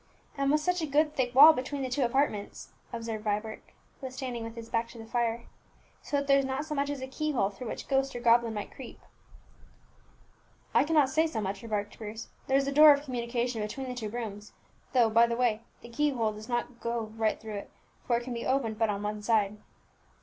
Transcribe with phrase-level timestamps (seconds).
[0.35, 3.61] "And with such a good thick wall between the two apartments," observed Vibert,
[3.99, 5.43] who was standing with his back to the fire,
[6.01, 8.19] "so that there is not so much as a key hole through which ghost or
[8.19, 8.99] goblin might creep."
[10.73, 13.93] "I cannot say so much," remarked Bruce; "there is a door of communication between the
[13.93, 14.53] two rooms,
[14.93, 17.69] though, by the way, the key hole does not go right through it,
[18.07, 19.57] for it can be opened but on one side."